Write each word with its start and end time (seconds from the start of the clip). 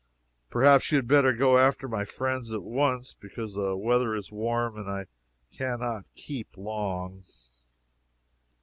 Perhaps 0.49 0.91
you 0.91 0.95
had 0.95 1.07
better 1.07 1.31
go 1.31 1.59
after 1.59 1.87
my 1.87 2.05
friends 2.05 2.51
at 2.51 2.63
once, 2.63 3.13
because 3.13 3.53
the 3.53 3.77
weather 3.77 4.15
is 4.15 4.31
warm, 4.31 4.75
and 4.75 4.89
I 4.89 5.05
can 5.55 5.79
not 5.79 6.05
'keep' 6.15 6.57
long." 6.57 7.23